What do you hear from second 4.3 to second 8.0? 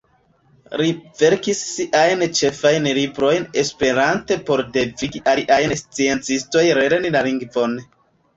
por devigi aliajn sciencistojn lerni la lingvon.